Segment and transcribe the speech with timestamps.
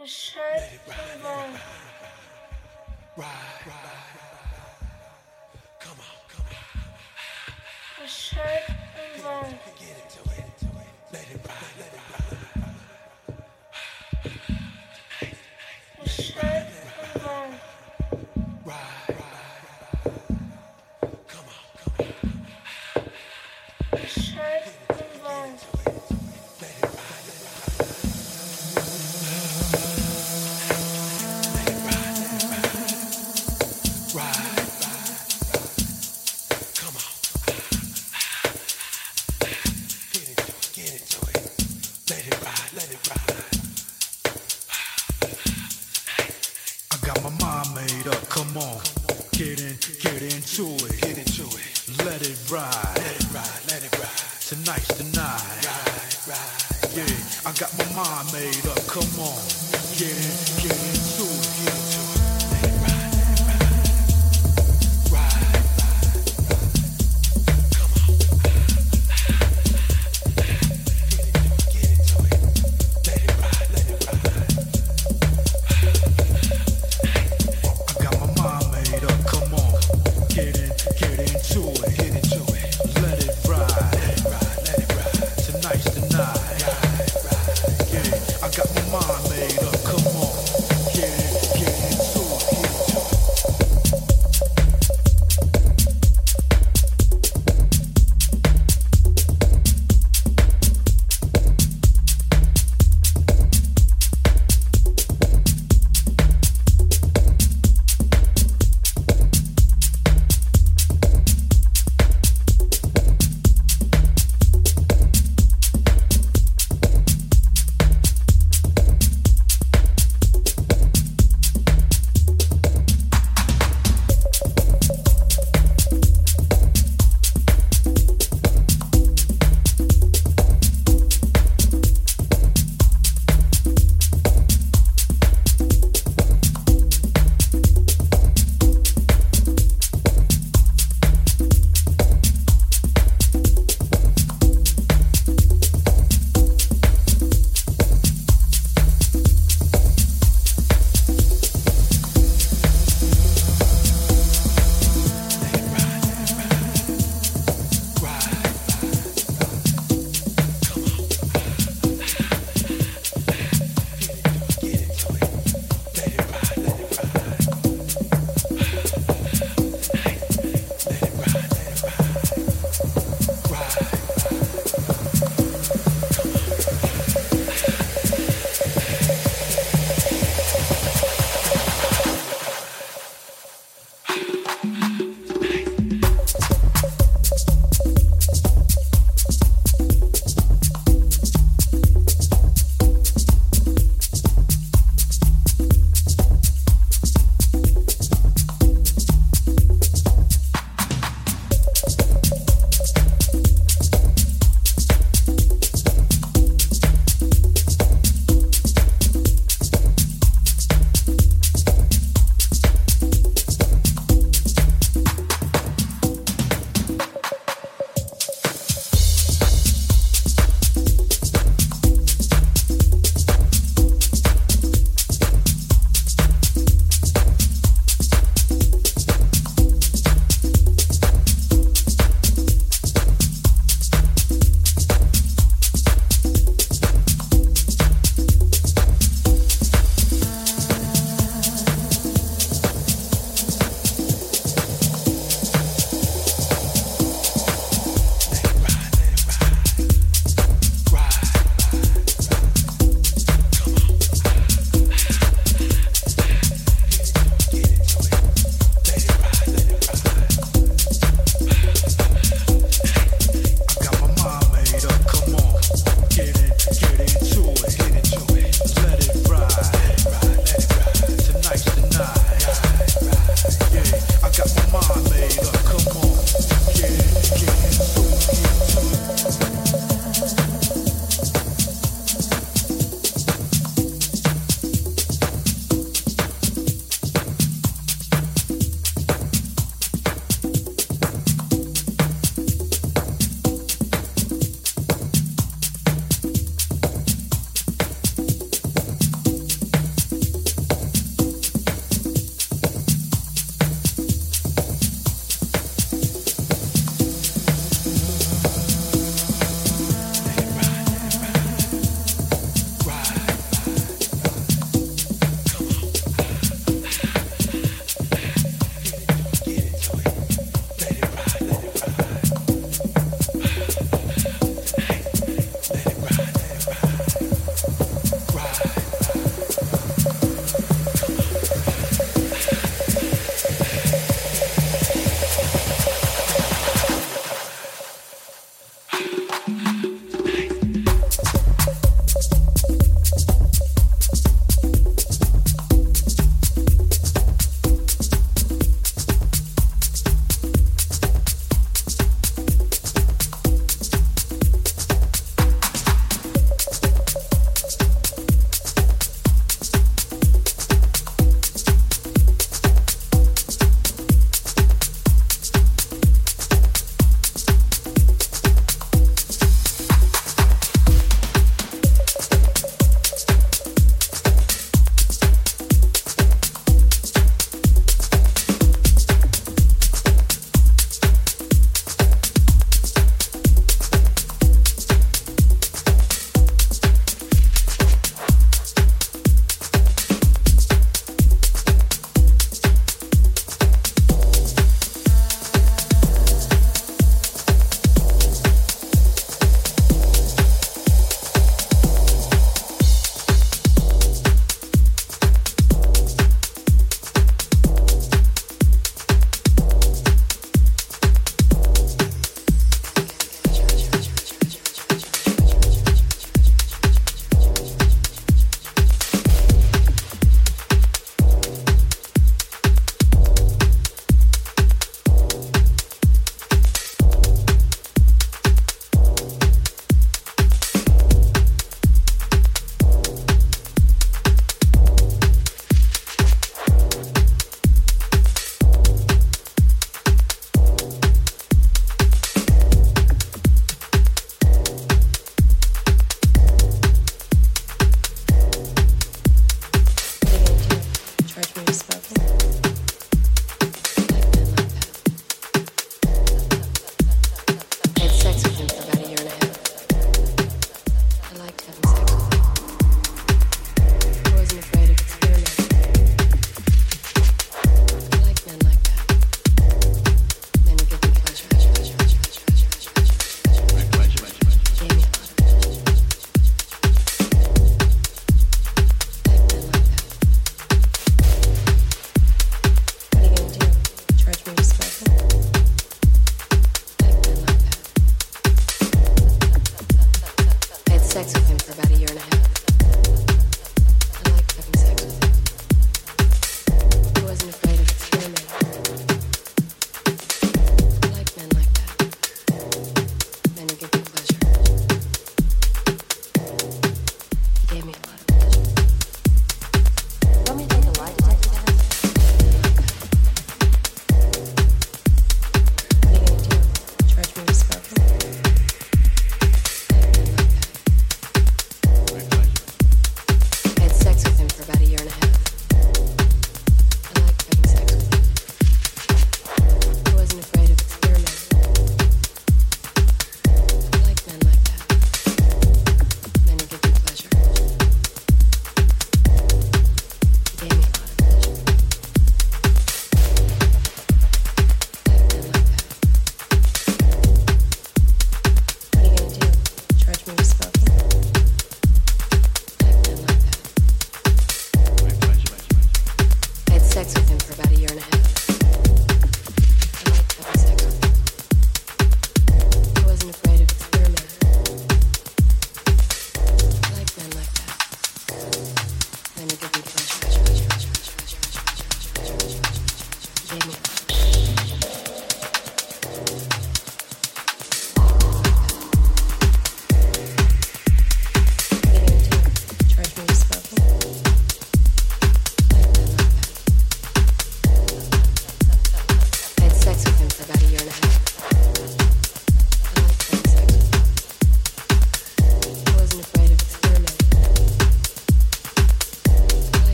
[0.00, 0.42] and shine.
[3.16, 3.26] Ride,
[3.66, 3.74] ride,
[5.78, 8.06] come on, come on.
[8.06, 9.58] And.
[9.78, 10.44] Get into it,
[11.12, 12.29] let it ride, let it ride.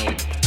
[0.00, 0.39] you.